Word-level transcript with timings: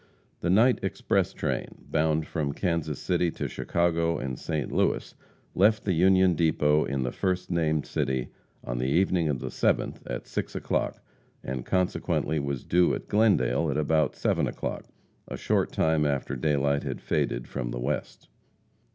The 0.39 0.49
night 0.49 0.79
express 0.81 1.31
train, 1.31 1.85
bound 1.91 2.25
from 2.25 2.53
Kansas 2.53 2.97
City 2.99 3.29
to 3.33 3.47
Chicago 3.47 4.17
and 4.17 4.39
St. 4.39 4.71
Louis, 4.71 5.13
left 5.53 5.85
the 5.85 5.93
Union 5.93 6.33
Depot 6.33 6.85
in 6.85 7.03
the 7.03 7.11
first 7.11 7.51
named 7.51 7.85
city 7.85 8.29
on 8.63 8.79
the 8.79 8.87
evening 8.87 9.29
of 9.29 9.41
the 9.41 9.49
7th, 9.49 9.97
at 10.07 10.25
six 10.25 10.55
o'clock, 10.55 11.03
and 11.43 11.67
consequently 11.67 12.39
was 12.39 12.63
due 12.63 12.95
at 12.95 13.09
Glendale 13.09 13.69
at 13.69 13.77
about 13.77 14.15
seven 14.15 14.47
o'clock 14.47 14.85
a 15.27 15.37
short 15.37 15.71
time 15.71 16.03
after 16.03 16.35
daylight 16.35 16.81
had 16.81 16.99
faded 16.99 17.47
from 17.47 17.69
the 17.69 17.79
west. 17.79 18.27